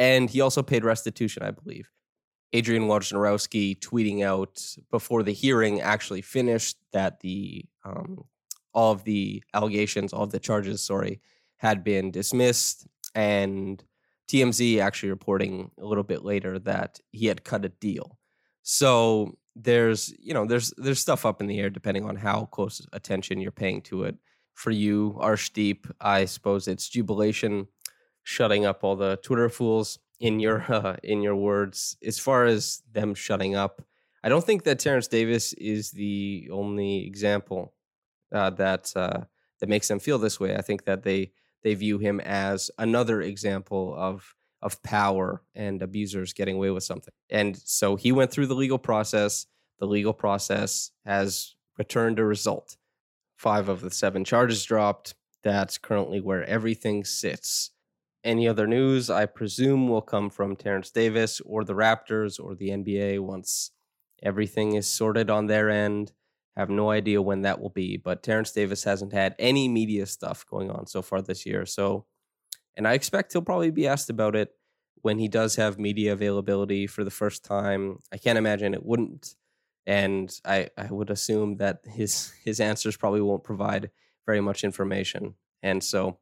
And 0.00 0.28
he 0.28 0.40
also 0.40 0.60
paid 0.60 0.84
restitution, 0.84 1.44
I 1.44 1.52
believe. 1.52 1.88
Adrian 2.52 2.88
Wojnarowski 2.88 3.78
tweeting 3.78 4.24
out 4.24 4.60
before 4.90 5.22
the 5.22 5.32
hearing 5.32 5.80
actually 5.80 6.20
finished 6.20 6.78
that 6.92 7.20
the 7.20 7.64
um, 7.84 8.24
all 8.74 8.90
of 8.90 9.04
the 9.04 9.40
allegations, 9.54 10.12
all 10.12 10.24
of 10.24 10.32
the 10.32 10.40
charges, 10.40 10.82
sorry, 10.82 11.20
had 11.58 11.84
been 11.84 12.10
dismissed, 12.10 12.88
and 13.14 13.84
TMZ 14.26 14.80
actually 14.80 15.10
reporting 15.10 15.70
a 15.78 15.84
little 15.84 16.02
bit 16.02 16.24
later 16.24 16.58
that 16.58 16.98
he 17.12 17.26
had 17.26 17.44
cut 17.44 17.64
a 17.64 17.68
deal. 17.68 18.18
So 18.64 19.36
there's 19.54 20.14
you 20.18 20.32
know 20.34 20.46
there's 20.46 20.72
there's 20.76 21.00
stuff 21.00 21.26
up 21.26 21.40
in 21.40 21.46
the 21.46 21.58
air 21.58 21.70
depending 21.70 22.04
on 22.04 22.16
how 22.16 22.46
close 22.46 22.86
attention 22.92 23.40
you're 23.40 23.52
paying 23.52 23.82
to 23.82 24.04
it. 24.04 24.16
For 24.54 24.70
you, 24.70 25.16
Arshdeep, 25.20 25.90
I 26.00 26.26
suppose 26.26 26.68
it's 26.68 26.88
jubilation, 26.88 27.68
shutting 28.22 28.66
up 28.66 28.84
all 28.84 28.96
the 28.96 29.16
Twitter 29.22 29.48
fools 29.48 29.98
in 30.20 30.40
your 30.40 30.64
uh, 30.72 30.96
in 31.02 31.22
your 31.22 31.36
words 31.36 31.96
as 32.04 32.18
far 32.18 32.46
as 32.46 32.82
them 32.92 33.14
shutting 33.14 33.54
up. 33.54 33.82
I 34.24 34.28
don't 34.28 34.44
think 34.44 34.62
that 34.64 34.78
Terrence 34.78 35.08
Davis 35.08 35.52
is 35.54 35.90
the 35.90 36.48
only 36.52 37.06
example 37.06 37.74
uh, 38.32 38.50
that 38.50 38.92
uh, 38.96 39.22
that 39.60 39.68
makes 39.68 39.88
them 39.88 39.98
feel 39.98 40.18
this 40.18 40.40
way. 40.40 40.56
I 40.56 40.62
think 40.62 40.84
that 40.84 41.02
they 41.02 41.32
they 41.62 41.74
view 41.74 41.98
him 41.98 42.20
as 42.20 42.70
another 42.78 43.20
example 43.20 43.94
of 43.96 44.34
of 44.62 44.82
power 44.82 45.42
and 45.54 45.82
abusers 45.82 46.32
getting 46.32 46.56
away 46.56 46.70
with 46.70 46.84
something. 46.84 47.12
And 47.28 47.56
so 47.56 47.96
he 47.96 48.12
went 48.12 48.30
through 48.30 48.46
the 48.46 48.54
legal 48.54 48.78
process. 48.78 49.46
The 49.80 49.86
legal 49.86 50.12
process 50.12 50.92
has 51.04 51.56
returned 51.76 52.18
a 52.18 52.24
result. 52.24 52.76
Five 53.36 53.68
of 53.68 53.80
the 53.80 53.90
seven 53.90 54.24
charges 54.24 54.64
dropped. 54.64 55.14
That's 55.42 55.78
currently 55.78 56.20
where 56.20 56.44
everything 56.44 57.04
sits. 57.04 57.70
Any 58.22 58.46
other 58.46 58.68
news, 58.68 59.10
I 59.10 59.26
presume, 59.26 59.88
will 59.88 60.00
come 60.00 60.30
from 60.30 60.54
Terrence 60.54 60.92
Davis 60.92 61.40
or 61.40 61.64
the 61.64 61.74
Raptors 61.74 62.38
or 62.42 62.54
the 62.54 62.68
NBA 62.68 63.18
once 63.18 63.72
everything 64.22 64.74
is 64.74 64.86
sorted 64.86 65.28
on 65.28 65.46
their 65.46 65.68
end. 65.68 66.12
Have 66.56 66.70
no 66.70 66.90
idea 66.90 67.20
when 67.20 67.42
that 67.42 67.60
will 67.60 67.70
be, 67.70 67.96
but 67.96 68.22
Terrence 68.22 68.52
Davis 68.52 68.84
hasn't 68.84 69.12
had 69.12 69.34
any 69.40 69.68
media 69.68 70.06
stuff 70.06 70.46
going 70.46 70.70
on 70.70 70.86
so 70.86 71.02
far 71.02 71.20
this 71.20 71.44
year. 71.44 71.66
So, 71.66 72.04
and 72.76 72.86
I 72.88 72.94
expect 72.94 73.32
he'll 73.32 73.42
probably 73.42 73.70
be 73.70 73.86
asked 73.86 74.10
about 74.10 74.36
it 74.36 74.50
when 75.02 75.18
he 75.18 75.28
does 75.28 75.56
have 75.56 75.78
media 75.78 76.12
availability 76.12 76.86
for 76.86 77.04
the 77.04 77.10
first 77.10 77.44
time. 77.44 77.98
I 78.12 78.18
can't 78.18 78.38
imagine 78.38 78.74
it 78.74 78.84
wouldn't, 78.84 79.34
and 79.86 80.32
I 80.44 80.68
I 80.76 80.86
would 80.90 81.10
assume 81.10 81.56
that 81.56 81.80
his 81.86 82.32
his 82.44 82.60
answers 82.60 82.96
probably 82.96 83.20
won't 83.20 83.44
provide 83.44 83.90
very 84.26 84.40
much 84.40 84.64
information. 84.64 85.34
And 85.62 85.82
so, 85.82 86.18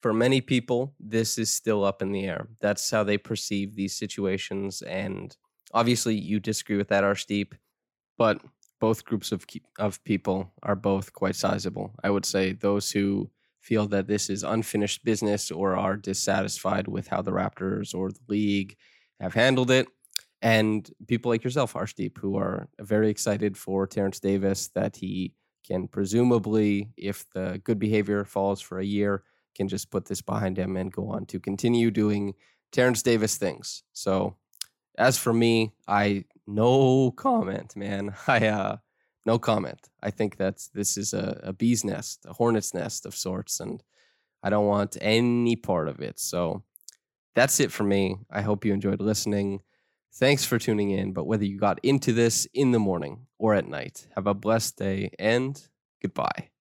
for 0.00 0.12
many 0.12 0.40
people, 0.40 0.94
this 1.00 1.38
is 1.38 1.52
still 1.52 1.84
up 1.84 2.02
in 2.02 2.12
the 2.12 2.24
air. 2.26 2.48
That's 2.60 2.90
how 2.90 3.04
they 3.04 3.18
perceive 3.18 3.74
these 3.74 3.96
situations. 3.96 4.82
And 4.82 5.36
obviously, 5.72 6.14
you 6.16 6.40
disagree 6.40 6.76
with 6.76 6.88
that, 6.88 7.04
Arshdeep, 7.04 7.52
but 8.18 8.40
both 8.80 9.04
groups 9.04 9.32
of 9.32 9.46
of 9.78 10.02
people 10.04 10.52
are 10.62 10.76
both 10.76 11.12
quite 11.12 11.36
sizable. 11.36 11.94
I 12.02 12.10
would 12.10 12.26
say 12.26 12.52
those 12.52 12.90
who 12.90 13.30
feel 13.64 13.88
that 13.88 14.06
this 14.06 14.28
is 14.28 14.42
unfinished 14.42 15.04
business 15.04 15.50
or 15.50 15.74
are 15.76 15.96
dissatisfied 15.96 16.86
with 16.86 17.08
how 17.08 17.22
the 17.22 17.32
Raptors 17.32 17.94
or 17.94 18.10
the 18.10 18.20
league 18.28 18.76
have 19.20 19.32
handled 19.32 19.70
it. 19.70 19.88
And 20.42 20.88
people 21.08 21.30
like 21.30 21.42
yourself, 21.42 21.72
Arshdeep, 21.72 22.18
who 22.18 22.36
are 22.36 22.68
very 22.78 23.08
excited 23.08 23.56
for 23.56 23.86
Terrence 23.86 24.20
Davis 24.20 24.68
that 24.74 24.96
he 24.96 25.32
can 25.66 25.88
presumably, 25.88 26.90
if 26.98 27.24
the 27.32 27.58
good 27.64 27.78
behavior 27.78 28.26
falls 28.26 28.60
for 28.60 28.78
a 28.78 28.84
year, 28.84 29.22
can 29.54 29.66
just 29.66 29.90
put 29.90 30.04
this 30.04 30.20
behind 30.20 30.58
him 30.58 30.76
and 30.76 30.92
go 30.92 31.08
on 31.08 31.24
to 31.26 31.40
continue 31.40 31.90
doing 31.90 32.34
Terrence 32.70 33.02
Davis 33.02 33.38
things. 33.38 33.82
So, 33.94 34.36
as 34.98 35.16
for 35.16 35.32
me, 35.32 35.72
I 35.88 36.24
no 36.46 37.12
comment, 37.12 37.74
man. 37.76 38.14
I 38.26 38.48
uh, 38.48 38.76
no 39.26 39.38
comment. 39.38 39.88
I 40.02 40.10
think 40.10 40.36
that 40.36 40.62
this 40.74 40.96
is 40.96 41.12
a, 41.12 41.40
a 41.42 41.52
bee's 41.52 41.84
nest, 41.84 42.24
a 42.26 42.32
hornet's 42.32 42.74
nest 42.74 43.06
of 43.06 43.14
sorts, 43.14 43.60
and 43.60 43.82
I 44.42 44.50
don't 44.50 44.66
want 44.66 44.96
any 45.00 45.56
part 45.56 45.88
of 45.88 46.00
it. 46.00 46.18
So 46.20 46.62
that's 47.34 47.60
it 47.60 47.72
for 47.72 47.84
me. 47.84 48.18
I 48.30 48.42
hope 48.42 48.64
you 48.64 48.72
enjoyed 48.72 49.00
listening. 49.00 49.60
Thanks 50.14 50.44
for 50.44 50.58
tuning 50.58 50.90
in. 50.90 51.12
But 51.12 51.26
whether 51.26 51.44
you 51.44 51.58
got 51.58 51.80
into 51.82 52.12
this 52.12 52.46
in 52.54 52.72
the 52.72 52.78
morning 52.78 53.26
or 53.38 53.54
at 53.54 53.66
night, 53.66 54.06
have 54.14 54.26
a 54.26 54.34
blessed 54.34 54.76
day 54.76 55.10
and 55.18 55.60
goodbye. 56.00 56.53